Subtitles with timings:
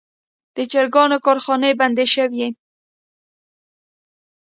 [0.55, 2.47] د چرګانو کارخانې بندې شوي.